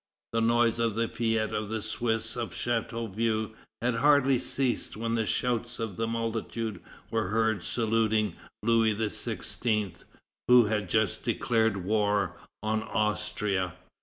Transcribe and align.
The 0.33 0.41
noise 0.41 0.79
of 0.79 0.95
the 0.95 1.07
fête 1.07 1.51
of 1.51 1.69
the 1.69 1.83
Swiss 1.83 2.35
of 2.35 2.55
Chateauvieux 2.55 3.51
had 3.83 3.97
hardly 3.97 4.39
ceased 4.39 4.97
when 4.97 5.13
the 5.13 5.27
shouts 5.27 5.77
of 5.77 5.95
the 5.95 6.07
multitude 6.07 6.81
were 7.11 7.27
heard 7.27 7.63
saluting 7.63 8.33
Louis 8.63 8.95
XVI., 8.95 9.93
who 10.47 10.65
had 10.65 10.89
just 10.89 11.23
declared 11.23 11.85
war 11.85 12.35
on 12.63 12.81
Austria. 12.81 13.75